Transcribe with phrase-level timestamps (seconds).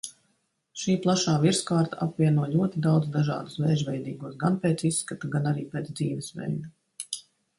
[0.83, 7.21] Šī plašā virskārta apvieno ļoti dažādus vēžveidīgos gan pēc izskata, gan arī pēc dzīvesveida.